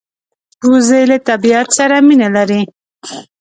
وزې 0.69 1.01
له 1.11 1.17
طبیعت 1.29 1.67
سره 1.77 1.95
مینه 2.07 2.27
لري 2.35 2.61